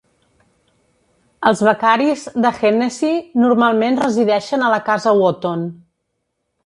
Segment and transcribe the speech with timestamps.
[1.49, 3.13] Els becaris de Hennessy
[3.45, 5.69] normalment resideixen a la casa Wotton.